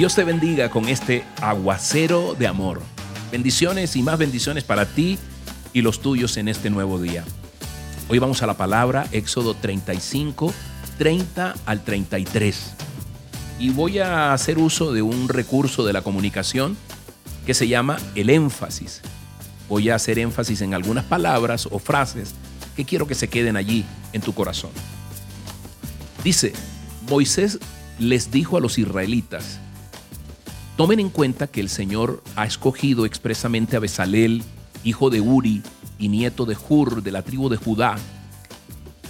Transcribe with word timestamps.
Dios 0.00 0.14
te 0.14 0.24
bendiga 0.24 0.70
con 0.70 0.88
este 0.88 1.26
aguacero 1.42 2.34
de 2.34 2.46
amor. 2.46 2.80
Bendiciones 3.30 3.96
y 3.96 4.02
más 4.02 4.18
bendiciones 4.18 4.64
para 4.64 4.86
ti 4.86 5.18
y 5.74 5.82
los 5.82 6.00
tuyos 6.00 6.38
en 6.38 6.48
este 6.48 6.70
nuevo 6.70 6.98
día. 6.98 7.22
Hoy 8.08 8.18
vamos 8.18 8.42
a 8.42 8.46
la 8.46 8.56
palabra 8.56 9.06
Éxodo 9.12 9.52
35, 9.52 10.54
30 10.96 11.54
al 11.66 11.84
33. 11.84 12.72
Y 13.58 13.68
voy 13.68 13.98
a 13.98 14.32
hacer 14.32 14.56
uso 14.56 14.90
de 14.94 15.02
un 15.02 15.28
recurso 15.28 15.84
de 15.84 15.92
la 15.92 16.00
comunicación 16.00 16.78
que 17.44 17.52
se 17.52 17.68
llama 17.68 17.98
el 18.14 18.30
énfasis. 18.30 19.02
Voy 19.68 19.90
a 19.90 19.96
hacer 19.96 20.18
énfasis 20.18 20.62
en 20.62 20.72
algunas 20.72 21.04
palabras 21.04 21.68
o 21.70 21.78
frases 21.78 22.34
que 22.74 22.86
quiero 22.86 23.06
que 23.06 23.14
se 23.14 23.28
queden 23.28 23.58
allí 23.58 23.84
en 24.14 24.22
tu 24.22 24.32
corazón. 24.32 24.70
Dice, 26.24 26.54
Moisés 27.06 27.58
les 27.98 28.30
dijo 28.30 28.56
a 28.56 28.60
los 28.60 28.78
israelitas, 28.78 29.60
Tomen 30.80 30.98
en 30.98 31.10
cuenta 31.10 31.46
que 31.46 31.60
el 31.60 31.68
Señor 31.68 32.22
ha 32.36 32.46
escogido 32.46 33.04
expresamente 33.04 33.76
a 33.76 33.80
Besalel, 33.80 34.42
hijo 34.82 35.10
de 35.10 35.20
Uri 35.20 35.62
y 35.98 36.08
nieto 36.08 36.46
de 36.46 36.56
Hur 36.56 37.02
de 37.02 37.12
la 37.12 37.20
tribu 37.20 37.50
de 37.50 37.58
Judá, 37.58 37.96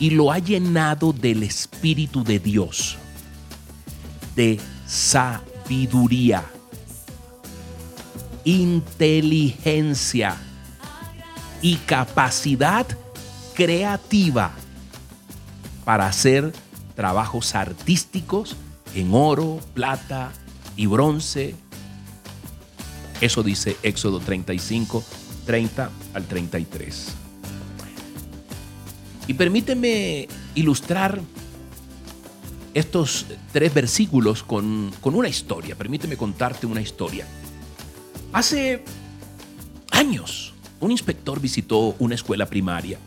y 0.01 0.11
lo 0.11 0.33
ha 0.33 0.41
llenado 0.41 1.13
del 1.13 1.45
Espíritu 1.45 2.25
de 2.25 2.41
Dios, 2.41 2.99
de 4.35 4.59
sabiduría, 4.85 6.45
inteligencia 8.43 10.39
y 11.63 11.77
capacidad 11.77 12.85
creativa 13.55 14.51
para 15.85 16.09
hacer 16.09 16.53
trabajos 16.97 17.55
artísticos 17.55 18.57
en 18.97 19.15
oro, 19.15 19.61
plata, 19.73 20.33
y 20.81 20.87
bronce. 20.87 21.55
Eso 23.21 23.43
dice 23.43 23.77
Éxodo 23.83 24.19
35, 24.19 25.05
30 25.45 25.91
al 26.15 26.25
33. 26.25 27.07
Y 29.27 29.35
permíteme 29.35 30.27
ilustrar 30.55 31.21
estos 32.73 33.27
tres 33.53 33.75
versículos 33.75 34.43
con, 34.43 34.91
con 35.03 35.15
una 35.15 35.29
historia. 35.29 35.77
Permíteme 35.77 36.17
contarte 36.17 36.65
una 36.65 36.81
historia. 36.81 37.27
Hace 38.33 38.83
años, 39.91 40.55
un 40.81 40.93
inspector 40.93 41.41
visitó 41.43 41.95
una 41.99 42.15
escuela 42.15 42.47
primaria 42.47 42.99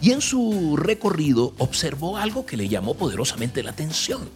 y 0.00 0.10
en 0.10 0.20
su 0.20 0.76
recorrido 0.76 1.54
observó 1.58 2.16
algo 2.16 2.44
que 2.44 2.56
le 2.56 2.68
llamó 2.68 2.94
poderosamente 2.94 3.62
la 3.62 3.70
atención. 3.70 4.28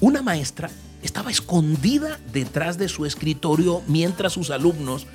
Una 0.00 0.22
maestra 0.22 0.70
estaba 1.02 1.30
escondida 1.30 2.18
detrás 2.32 2.78
de 2.78 2.88
su 2.88 3.06
escritorio 3.06 3.82
mientras 3.86 4.32
sus 4.32 4.50
alumnos 4.50 5.06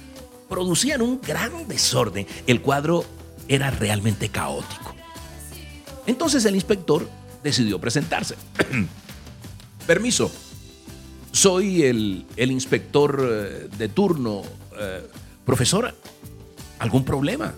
producían 0.49 1.01
un 1.01 1.19
gran 1.21 1.67
desorden. 1.67 2.27
El 2.47 2.61
cuadro 2.61 3.05
era 3.47 3.71
realmente 3.71 4.29
caótico. 4.29 4.93
Entonces 6.05 6.45
el 6.45 6.55
inspector 6.55 7.09
decidió 7.43 7.79
presentarse. 7.79 8.35
Permiso, 9.87 10.31
soy 11.31 11.83
el, 11.83 12.25
inspector 12.37 13.19
eh, 13.21 13.69
de 13.77 13.89
turno. 13.89 14.43
Eh, 14.79 15.01
profesora, 15.45 15.93
¿algún 16.79 17.03
problema? 17.03 17.53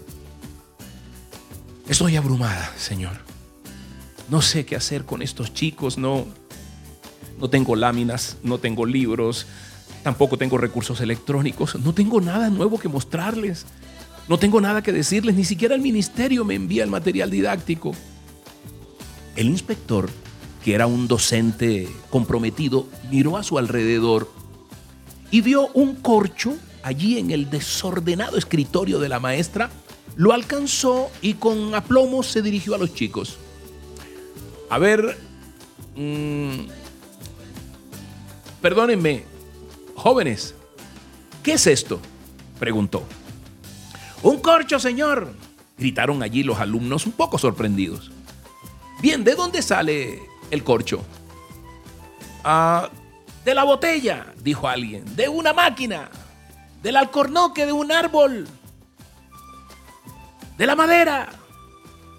Estoy 1.87 2.15
abrumada, 2.15 2.73
señor. 2.77 3.17
No 4.29 4.41
sé 4.41 4.65
qué 4.65 4.75
hacer 4.75 5.05
con 5.05 5.21
estos 5.21 5.53
chicos, 5.53 5.99
no, 5.99 6.25
no 7.39 7.50
tengo 7.50 7.75
láminas, 7.75 8.38
no 8.44 8.57
tengo 8.57 8.85
libros, 8.85 9.46
tampoco 10.03 10.38
tengo 10.38 10.57
recursos 10.57 11.01
electrónicos, 11.01 11.75
no 11.79 11.94
tengo 11.94 12.22
nada 12.22 12.50
nuevo 12.50 12.79
que 12.79 12.88
mostrarles, 12.88 13.66
no 14.28 14.38
tengo 14.38 14.62
nada 14.62 14.81
que 14.81 14.91
decirles, 14.91 15.35
ni 15.35 15.44
siquiera 15.44 15.75
el 15.75 15.81
ministerio 15.81 16.45
me 16.45 16.56
envía 16.56 16.84
el 16.84 16.90
material 16.90 17.29
didáctico. 17.29 17.94
El 19.35 19.47
inspector, 19.47 20.09
que 20.63 20.74
era 20.74 20.88
un 20.88 21.07
docente 21.07 21.88
comprometido, 22.09 22.88
miró 23.12 23.38
a 23.38 23.44
su 23.44 23.57
alrededor 23.57 24.31
y 25.29 25.41
vio 25.41 25.68
un 25.74 25.95
corcho 25.95 26.56
allí 26.84 27.18
en 27.18 27.31
el 27.31 27.50
desordenado 27.50 28.38
escritorio 28.38 29.00
de 29.00 29.09
la 29.09 29.19
maestra, 29.19 29.69
lo 30.16 30.34
alcanzó 30.34 31.09
y 31.22 31.34
con 31.34 31.75
aplomo 31.75 32.24
se 32.24 32.41
dirigió 32.41 32.75
a 32.75 32.78
los 32.78 32.94
chicos. 32.94 33.38
A 34.69 34.78
ver, 34.78 35.18
mmm, 35.95 36.62
Perdónenme, 38.65 39.23
jóvenes, 39.93 40.55
¿qué 41.43 41.53
es 41.53 41.67
esto? 41.67 41.99
preguntó. 42.57 43.03
Un 44.23 44.39
corcho, 44.39 44.79
señor, 44.79 45.31
gritaron 45.77 46.23
allí 46.23 46.41
los 46.41 46.57
alumnos 46.57 47.05
un 47.05 47.11
poco 47.11 47.37
sorprendidos. 47.37 48.09
Bien, 49.03 49.23
¿de 49.23 49.35
dónde 49.35 49.61
sale 49.61 50.19
el 50.49 50.63
corcho? 50.63 51.05
Ah, 52.43 52.89
de 53.45 53.53
la 53.53 53.65
botella, 53.65 54.33
dijo 54.41 54.67
alguien, 54.67 55.15
de 55.15 55.29
una 55.29 55.53
máquina, 55.53 56.09
del 56.81 56.95
alcornoque 56.95 57.67
de 57.67 57.71
un 57.71 57.91
árbol, 57.91 58.47
de 60.57 60.65
la 60.65 60.75
madera. 60.75 61.29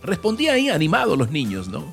Respondían 0.01 0.55
ahí 0.55 0.69
animados 0.69 1.19
los 1.19 1.33
niños, 1.33 1.67
¿no? 1.67 1.93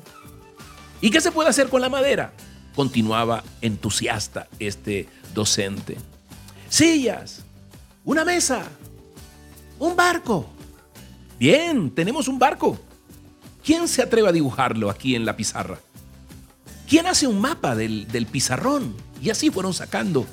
¿Y 1.00 1.10
qué 1.10 1.20
se 1.20 1.32
puede 1.32 1.48
hacer 1.48 1.68
con 1.68 1.80
la 1.80 1.88
madera? 1.88 2.32
Continuaba 2.74 3.44
entusiasta 3.60 4.48
este 4.58 5.08
docente. 5.34 5.96
Sillas, 6.68 7.42
una 8.04 8.24
mesa, 8.24 8.64
un 9.78 9.96
barco. 9.96 10.48
Bien, 11.38 11.90
tenemos 11.90 12.28
un 12.28 12.38
barco. 12.38 12.78
¿Quién 13.64 13.88
se 13.88 14.02
atreve 14.02 14.28
a 14.28 14.32
dibujarlo 14.32 14.90
aquí 14.90 15.14
en 15.14 15.24
la 15.24 15.36
pizarra? 15.36 15.78
¿Quién 16.88 17.06
hace 17.06 17.26
un 17.26 17.40
mapa 17.40 17.74
del, 17.74 18.28
pizarrón? 18.30 18.94
Y 19.22 19.30
así 19.30 19.50
fueron 19.50 19.72
sacando. 19.72 20.26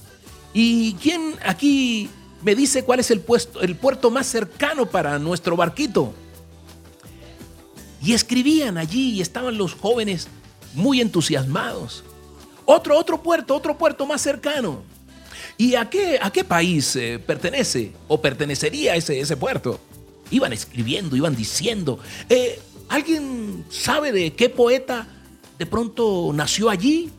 ¿Y 0.54 0.96
quién 0.96 1.36
aquí 1.46 2.10
me 2.44 2.56
dice 2.56 2.84
cuál 2.84 3.00
es 3.00 3.10
el, 3.10 3.22
puesto, 3.22 3.62
el 3.62 3.76
puerto 3.76 4.12
más 4.12 4.28
cercano 4.28 4.86
para 4.86 5.18
nuestro 5.18 5.56
barquito? 5.56 6.14
Y 8.04 8.14
escribían 8.14 8.78
allí 8.78 9.12
y 9.12 9.22
estaban 9.22 9.58
los 9.58 9.76
jóvenes 9.76 10.28
muy 10.74 11.00
entusiasmados. 11.00 12.04
Otro, 12.74 12.98
otro 12.98 13.22
puerto, 13.22 13.54
otro 13.54 13.78
puerto 13.78 14.06
más 14.06 14.22
cercano. 14.22 14.82
¿Y 15.58 15.76
a 15.76 15.90
qué, 15.90 16.18
a 16.22 16.32
qué 16.32 16.46
país 16.46 16.96
eh, 16.96 17.20
pertenece 17.20 17.92
o 18.08 18.22
pertenecería 18.22 18.96
ese, 18.96 19.20
ese 19.20 19.36
puerto? 19.36 19.78
Iban 20.30 20.54
escribiendo, 20.54 21.18
iban 21.18 21.36
diciendo. 21.36 22.00
Eh, 22.30 22.62
¿Alguien 22.88 23.66
sabe 23.70 24.14
de 24.14 24.34
qué 24.36 24.48
poeta 24.48 25.06
de 25.60 25.66
pronto 25.66 26.32
nació 26.34 26.70
allí? 26.70 27.12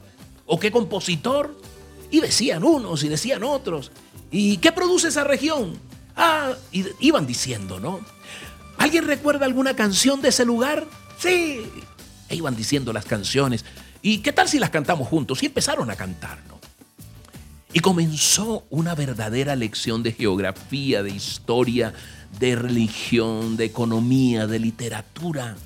¿O 0.47 0.59
qué 0.59 0.73
compositor? 0.73 1.55
Y 2.11 2.21
decían 2.21 2.65
unos 2.65 3.05
y 3.05 3.09
decían 3.09 3.45
otros. 3.45 3.93
¿Y 4.31 4.57
qué 4.57 4.73
produce 4.73 5.09
esa 5.09 5.25
región? 5.25 5.79
Ah, 6.17 6.55
iban 6.99 7.27
diciendo, 7.27 7.79
¿no? 7.79 8.01
¿Alguien 8.79 9.07
recuerda 9.07 9.45
alguna 9.45 9.77
canción 9.77 10.23
de 10.23 10.31
ese 10.31 10.47
lugar? 10.47 10.87
Sí. 11.19 11.61
E 12.31 12.37
iban 12.37 12.57
diciendo 12.57 12.95
las 12.95 13.05
canciones. 13.05 13.67
¿Y 14.03 14.19
qué 14.19 14.33
tal 14.33 14.49
si 14.49 14.59
las 14.59 14.71
cantamos 14.71 15.09
juntos? 15.09 15.43
Y 15.43 15.47
empezaron 15.47 15.91
a 15.91 15.97
cantar, 15.97 16.39
¿no? 16.49 16.61
Y 17.73 17.81
comenzó 17.81 18.67
una 18.69 18.95
verdadera 18.95 19.57
lección 19.57 20.03
de 20.03 20.13
geografía, 20.13 21.03
de 21.03 21.11
historia, 21.11 21.95
de 22.39 22.57
religión, 22.57 23.57
de 23.57 23.65
economía, 23.65 24.47
de 24.47 24.59
literatura. 24.59 25.57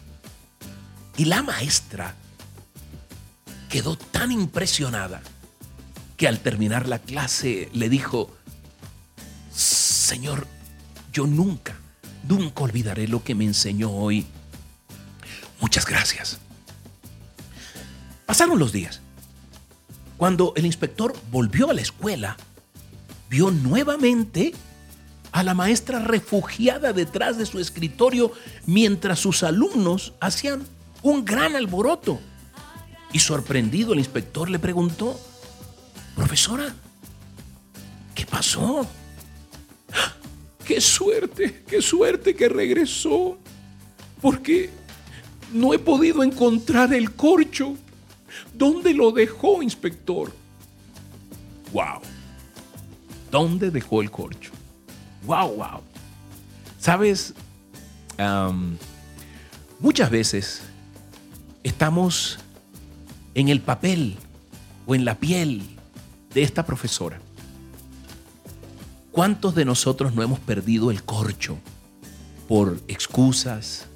Y 1.17 1.25
la 1.25 1.43
maestra 1.43 2.15
quedó 3.69 3.97
tan 3.97 4.31
impresionada 4.31 5.23
que 6.17 6.29
al 6.29 6.41
terminar 6.41 6.89
la 6.89 6.99
clase 6.99 7.69
le 7.73 7.89
dijo, 7.89 8.31
Señor, 9.53 10.47
yo 11.13 11.27
nunca, 11.27 11.77
nunca 12.29 12.63
olvidaré 12.63 13.09
lo 13.09 13.25
que 13.25 13.35
me 13.35 13.45
enseñó 13.45 13.91
hoy. 13.91 14.27
Muchas 15.61 15.87
gracias. 15.87 16.39
Pasaron 18.37 18.59
los 18.59 18.71
días. 18.71 19.01
Cuando 20.19 20.53
el 20.57 20.67
inspector 20.67 21.17
volvió 21.31 21.71
a 21.71 21.73
la 21.73 21.81
escuela, 21.81 22.37
vio 23.31 23.51
nuevamente 23.51 24.53
a 25.33 25.43
la 25.43 25.55
maestra 25.55 26.01
refugiada 26.01 26.93
detrás 26.93 27.39
de 27.39 27.47
su 27.47 27.59
escritorio 27.61 28.33
mientras 28.67 29.21
sus 29.21 29.43
alumnos 29.43 30.13
hacían 30.21 30.65
un 31.01 31.25
gran 31.25 31.57
alboroto. 31.57 32.21
Y 33.11 33.21
sorprendido 33.21 33.95
el 33.95 34.01
inspector 34.01 34.51
le 34.51 34.59
preguntó, 34.59 35.19
profesora, 36.15 36.75
¿qué 38.15 38.27
pasó? 38.27 38.87
¡Qué 40.63 40.83
suerte, 40.83 41.65
qué 41.67 41.81
suerte 41.81 42.37
que 42.37 42.51
regresó! 42.51 43.39
Porque 44.21 44.69
no 45.55 45.73
he 45.73 45.79
podido 45.79 46.23
encontrar 46.23 46.93
el 46.93 47.15
corcho. 47.15 47.79
¿Dónde 48.55 48.95
lo 48.95 49.13
dejó, 49.13 49.63
inspector? 49.63 50.33
Wow. 51.73 52.01
¿Dónde 53.31 53.71
dejó 53.71 54.03
el 54.03 54.11
corcho? 54.11 54.53
Wow, 55.25 55.57
wow. 55.57 55.81
Sabes, 56.79 57.35
muchas 59.81 60.11
veces 60.11 60.63
estamos 61.63 62.39
en 63.35 63.49
el 63.49 63.61
papel 63.61 64.17
o 64.87 64.95
en 64.95 65.05
la 65.05 65.17
piel 65.17 65.63
de 66.33 66.43
esta 66.43 66.65
profesora. 66.65 67.21
¿Cuántos 69.11 69.55
de 69.55 69.65
nosotros 69.65 70.15
no 70.15 70.23
hemos 70.23 70.39
perdido 70.39 70.91
el 70.91 71.03
corcho 71.03 71.59
por 72.47 72.81
excusas, 72.87 73.87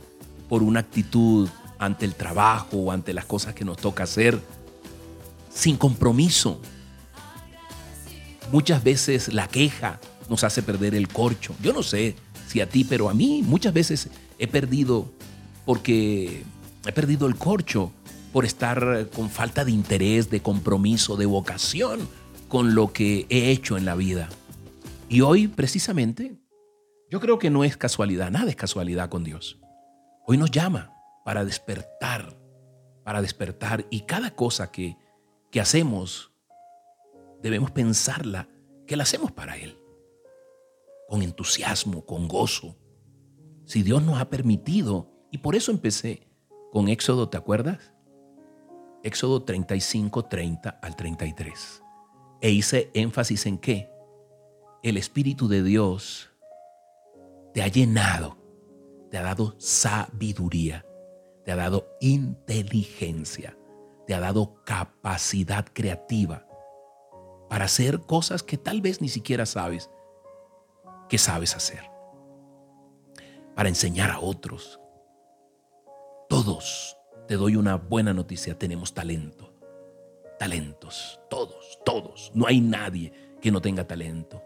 por 0.49 0.62
una 0.62 0.81
actitud 0.81 1.49
ante 1.81 2.05
el 2.05 2.15
trabajo 2.15 2.77
o 2.77 2.93
ante 2.93 3.12
las 3.12 3.25
cosas 3.25 3.55
que 3.55 3.65
nos 3.65 3.79
toca 3.79 4.05
hacer, 4.05 4.38
sin 5.53 5.77
compromiso? 5.77 6.61
Muchas 8.53 8.85
veces 8.85 9.32
la 9.32 9.49
queja 9.49 9.99
nos 10.29 10.44
hace 10.44 10.62
perder 10.62 10.94
el 10.94 11.09
corcho. 11.09 11.55
Yo 11.62 11.73
no 11.73 11.82
sé 11.82 12.15
si 12.47 12.61
a 12.61 12.69
ti, 12.69 12.85
pero 12.85 13.09
a 13.09 13.15
mí 13.15 13.43
muchas 13.44 13.73
veces 13.73 14.11
he 14.38 14.47
perdido 14.47 15.11
porque 15.65 16.44
he 16.87 16.93
perdido 16.93 17.27
el 17.27 17.37
corcho 17.37 17.93
por 18.32 18.44
estar 18.44 19.09
con 19.15 19.31
falta 19.31 19.65
de 19.65 19.73
interés, 19.73 20.31
de 20.31 20.41
compromiso, 20.41 21.17
de 21.17 21.27
vocación 21.27 22.06
con 22.49 22.75
lo 22.75 22.93
que 22.93 23.27
he 23.31 23.50
hecho 23.50 23.77
en 23.77 23.85
la 23.85 23.94
vida. 23.94 24.29
Y 25.09 25.23
hoy 25.23 25.49
precisamente, 25.49 26.37
yo 27.11 27.21
creo 27.21 27.38
que 27.38 27.50
no 27.50 27.65
es 27.65 27.77
casualidad, 27.77 28.31
nada 28.31 28.50
es 28.50 28.56
casualidad 28.56 29.09
con 29.09 29.25
Dios. 29.25 29.59
Hoy 30.27 30.37
nos 30.37 30.50
llama 30.50 30.93
para 31.25 31.44
despertar, 31.44 32.37
para 33.05 33.22
despertar 33.22 33.87
y 33.90 34.02
cada 34.02 34.34
cosa 34.34 34.70
que, 34.70 34.96
que 35.50 35.61
hacemos 35.61 36.32
debemos 37.43 37.70
pensarla 37.70 38.49
que 38.87 38.96
la 38.96 39.05
hacemos 39.05 39.32
para 39.32 39.56
Él, 39.56 39.78
con 41.08 41.22
entusiasmo, 41.22 42.05
con 42.05 42.28
gozo. 42.28 42.76
Si 43.64 43.82
Dios 43.82 44.02
nos 44.02 44.20
ha 44.20 44.28
permitido, 44.28 45.11
y 45.31 45.38
por 45.38 45.55
eso 45.55 45.70
empecé 45.70 46.26
con 46.72 46.88
Éxodo, 46.88 47.28
¿te 47.28 47.37
acuerdas? 47.37 47.93
Éxodo 49.02 49.44
35, 49.44 50.25
30 50.26 50.70
al 50.70 50.96
33. 50.96 51.82
E 52.40 52.50
hice 52.50 52.90
énfasis 52.94 53.46
en 53.46 53.58
que 53.58 53.90
el 54.82 54.96
Espíritu 54.96 55.49
de 55.49 55.62
Dios 55.62 56.31
te 57.55 57.62
ha 57.62 57.69
llenado, 57.69 58.38
te 59.11 59.19
ha 59.19 59.22
dado 59.22 59.55
sabiduría, 59.58 60.84
te 61.44 61.52
ha 61.52 61.56
dado 61.56 61.88
inteligencia, 62.00 63.56
te 64.06 64.14
ha 64.14 64.20
dado 64.20 64.62
capacidad 64.64 65.66
creativa 65.72 66.46
para 67.48 67.64
hacer 67.64 68.00
cosas 68.00 68.42
que 68.42 68.56
tal 68.56 68.81
vez 68.81 69.00
ni 69.00 69.08
siquiera 69.08 69.46
sabes 69.46 69.90
que 71.10 71.19
sabes 71.19 71.56
hacer. 71.56 71.82
Para 73.54 73.69
enseñar 73.69 74.10
a 74.10 74.20
otros. 74.20 74.81
Todos, 76.28 76.96
te 77.26 77.34
doy 77.34 77.56
una 77.56 77.75
buena 77.75 78.14
noticia, 78.14 78.56
tenemos 78.56 78.94
talento. 78.94 79.52
Talentos, 80.38 81.20
todos, 81.28 81.81
todos. 81.84 82.31
No 82.32 82.46
hay 82.46 82.60
nadie 82.60 83.12
que 83.43 83.50
no 83.50 83.60
tenga 83.60 83.86
talento. 83.86 84.43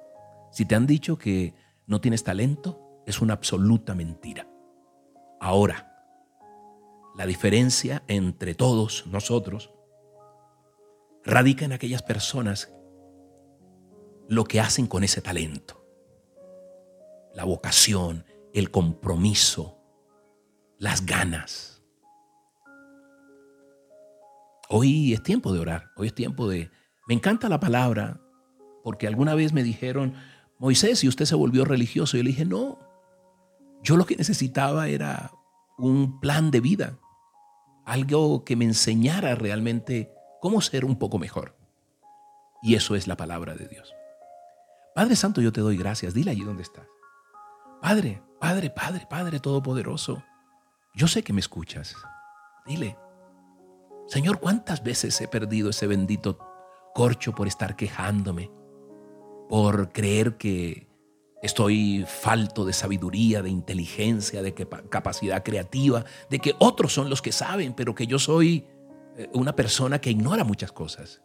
Si 0.51 0.65
te 0.65 0.75
han 0.75 0.87
dicho 0.87 1.19
que 1.19 1.55
no 1.87 2.01
tienes 2.01 2.25
talento, 2.25 3.03
es 3.07 3.21
una 3.21 3.35
absoluta 3.35 3.95
mentira. 3.95 4.49
Ahora, 5.41 5.94
la 7.15 7.27
diferencia 7.27 8.03
entre 8.09 8.55
todos 8.55 9.07
nosotros 9.07 9.73
radica 11.25 11.65
en 11.65 11.73
aquellas 11.73 12.03
personas 12.03 12.73
lo 14.29 14.45
que 14.45 14.61
hacen 14.61 14.87
con 14.87 15.05
ese 15.05 15.21
talento. 15.21 15.87
La 17.35 17.45
vocación, 17.45 18.25
el 18.53 18.71
compromiso, 18.71 19.79
las 20.79 21.07
ganas. 21.07 21.83
Hoy 24.69 25.13
es 25.13 25.23
tiempo 25.23 25.53
de 25.53 25.61
orar, 25.61 25.91
hoy 25.97 26.09
es 26.09 26.15
tiempo 26.15 26.49
de... 26.49 26.71
Me 27.07 27.15
encanta 27.15 27.49
la 27.49 27.61
palabra 27.61 28.21
porque 28.83 29.07
alguna 29.07 29.35
vez 29.35 29.53
me 29.53 29.63
dijeron, 29.63 30.15
Moisés, 30.59 30.99
si 30.99 31.09
usted 31.09 31.27
se 31.27 31.35
volvió 31.35 31.65
religioso, 31.65 32.17
yo 32.17 32.23
le 32.23 32.31
dije, 32.31 32.45
no, 32.45 32.79
yo 33.83 33.97
lo 33.97 34.07
que 34.07 34.17
necesitaba 34.17 34.89
era 34.89 35.33
un 35.77 36.21
plan 36.21 36.51
de 36.51 36.61
vida, 36.61 36.99
algo 37.85 38.45
que 38.45 38.57
me 38.57 38.65
enseñara 38.65 39.35
realmente 39.35 40.13
cómo 40.41 40.61
ser 40.61 40.85
un 40.85 40.97
poco 40.97 41.19
mejor. 41.19 41.57
Y 42.63 42.75
eso 42.75 42.95
es 42.95 43.07
la 43.07 43.17
palabra 43.17 43.55
de 43.55 43.69
Dios. 43.69 43.95
Padre 44.95 45.17
Santo, 45.17 45.41
yo 45.41 45.53
te 45.53 45.61
doy 45.61 45.77
gracias. 45.77 46.15
Dile 46.15 46.31
allí 46.31 46.45
donde 46.45 46.63
estás. 46.63 46.87
Padre, 47.83 48.23
Padre, 48.41 48.71
Padre, 48.71 49.07
Padre 49.09 49.41
Todopoderoso, 49.41 50.23
yo 50.95 51.09
sé 51.09 51.23
que 51.23 51.33
me 51.33 51.41
escuchas. 51.41 51.97
Dile, 52.65 52.97
Señor, 54.07 54.39
¿cuántas 54.39 54.83
veces 54.83 55.21
he 55.21 55.29
perdido 55.29 55.71
ese 55.71 55.87
bendito 55.87 56.39
corcho 56.95 57.35
por 57.35 57.49
estar 57.49 57.77
quejándome? 57.77 58.51
Por 59.49 59.93
creer 59.93 60.37
que 60.37 60.89
estoy 61.45 62.07
falto 62.09 62.65
de 62.65 62.73
sabiduría, 62.73 63.43
de 63.43 63.51
inteligencia, 63.51 64.41
de 64.41 64.55
capacidad 64.55 65.45
creativa, 65.45 66.03
de 66.31 66.39
que 66.39 66.55
otros 66.59 66.95
son 66.95 67.11
los 67.11 67.21
que 67.21 67.33
saben, 67.33 67.75
pero 67.75 67.95
que 67.95 68.07
yo 68.07 68.19
soy 68.19 68.67
eh, 69.19 69.29
una 69.35 69.55
persona 69.55 70.01
que 70.01 70.11
ignora 70.11 70.43
muchas 70.43 70.73
cosas. 70.73 71.21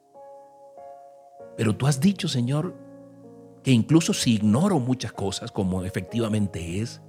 Pero 1.56 1.74
tú 1.74 1.88
has 1.88 2.02
dicho, 2.02 2.28
Señor, 2.28 2.76
que 3.64 3.72
incluso 3.72 4.14
si 4.14 4.36
ignoro 4.36 4.80
muchas 4.80 5.14
cosas 5.14 5.54
como 5.54 5.86
efectivamente 5.86 6.82
es, 6.82 7.02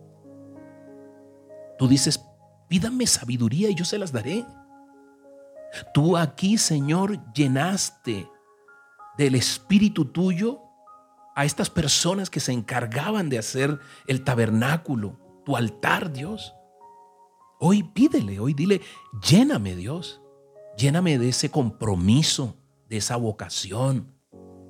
tú 1.78 1.88
dices, 1.88 2.24
pídame 2.68 3.08
sabiduría 3.08 3.70
y 3.70 3.74
yo 3.74 3.84
se 3.84 3.98
las 3.98 4.12
daré. 4.12 4.46
Tú 5.92 6.16
aquí, 6.16 6.58
Señor, 6.58 7.18
llenaste 7.32 8.28
del 9.18 9.34
espíritu 9.34 10.04
tuyo 10.04 10.69
a 11.40 11.46
estas 11.46 11.70
personas 11.70 12.28
que 12.28 12.38
se 12.38 12.52
encargaban 12.52 13.31
de 13.31 13.38
hacer 13.38 13.78
el 14.06 14.25
tabernáculo, 14.25 15.19
tu 15.46 15.56
altar, 15.56 16.12
Dios. 16.12 16.54
Hoy 17.59 17.82
pídele, 17.82 18.38
hoy 18.40 18.52
dile, 18.52 18.82
lléname, 19.26 19.75
Dios. 19.75 20.20
Lléname 20.76 21.18
de 21.18 21.30
ese 21.30 21.50
compromiso, 21.50 22.59
de 22.90 22.99
esa 22.99 23.16
vocación, 23.16 24.12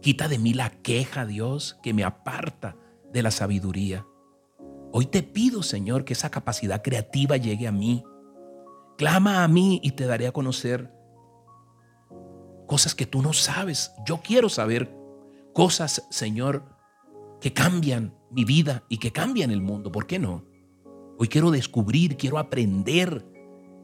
Quita 0.01 0.29
de 0.29 0.39
mí 0.39 0.55
la 0.55 0.71
queja, 0.71 1.27
Dios, 1.27 1.77
que 1.83 1.93
me 1.93 2.05
aparta 2.05 2.77
de 3.13 3.23
la 3.25 3.33
sabiduría. 3.33 4.07
Hoy 4.93 5.07
te 5.07 5.25
pido, 5.25 5.65
Señor, 5.65 6.05
que 6.05 6.13
esa 6.13 6.31
capacidad 6.31 6.83
creativa 6.83 7.37
llegue 7.37 7.67
a 7.67 7.73
mí. 7.73 8.05
Clama 8.97 9.43
a 9.43 9.49
mí 9.49 9.81
y 9.83 9.91
te 9.91 10.07
daré 10.07 10.29
a 10.29 10.33
conocer 10.33 10.95
cosas 12.69 12.95
que 12.95 13.07
tú 13.07 13.23
no 13.23 13.33
sabes. 13.33 13.93
Yo 14.07 14.21
quiero 14.23 14.49
saber 14.49 15.00
cosas, 15.61 16.07
Señor, 16.09 16.65
que 17.39 17.53
cambian 17.53 18.15
mi 18.31 18.47
vida 18.47 18.83
y 18.89 18.97
que 18.97 19.13
cambian 19.13 19.51
el 19.51 19.61
mundo. 19.61 19.93
¿Por 19.93 20.07
qué 20.07 20.19
no? 20.19 20.43
Hoy 21.19 21.29
quiero 21.29 21.51
descubrir, 21.51 22.17
quiero 22.17 22.39
aprender, 22.39 23.27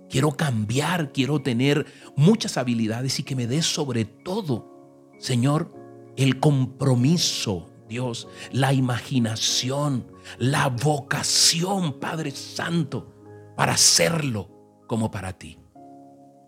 quiero 0.08 0.30
cambiar, 0.30 1.12
quiero 1.12 1.42
tener 1.42 1.84
muchas 2.16 2.56
habilidades 2.56 3.18
y 3.18 3.24
que 3.24 3.36
me 3.36 3.46
des 3.46 3.66
sobre 3.66 4.06
todo, 4.06 5.04
Señor, 5.18 5.70
el 6.16 6.40
compromiso, 6.40 7.68
Dios, 7.90 8.26
la 8.52 8.72
imaginación, 8.72 10.06
la 10.38 10.68
vocación, 10.68 12.00
Padre 12.00 12.30
Santo, 12.30 13.12
para 13.54 13.74
hacerlo 13.74 14.48
como 14.86 15.10
para 15.10 15.34
ti. 15.34 15.58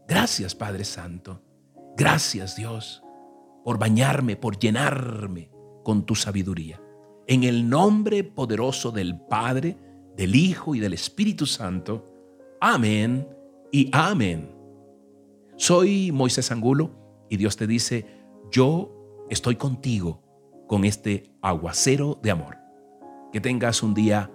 Gracias, 0.09 0.55
Padre 0.55 0.87
Santo. 0.87 1.43
Gracias, 1.99 2.57
Dios, 2.57 3.03
por 3.69 3.79
bañarme, 3.79 4.35
por 4.35 4.59
llenarme 4.59 5.51
con 5.85 6.07
tu 6.07 6.15
sabiduría. 6.15 6.81
En 7.27 7.45
el 7.45 7.69
nombre 7.69 8.25
poderoso 8.25 8.91
del 8.93 9.21
Padre, 9.21 9.77
del 10.17 10.35
Hijo 10.37 10.75
y 10.75 10.81
del 10.81 10.95
Espíritu 10.95 11.45
Santo. 11.45 12.07
Amén 12.63 13.29
y 13.71 13.91
amén. 13.93 14.57
Soy 15.57 16.11
Moisés 16.13 16.51
Angulo 16.51 17.27
y 17.29 17.37
Dios 17.37 17.59
te 17.59 17.67
dice, 17.67 18.07
yo 18.51 19.27
estoy 19.29 19.57
contigo 19.57 20.23
con 20.67 20.87
este 20.87 21.31
aguacero 21.43 22.19
de 22.23 22.31
amor. 22.31 22.57
Que 23.35 23.43
tengas 23.43 23.83
un 23.83 23.93
día 23.93 24.31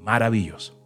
maravilloso. 0.00 0.81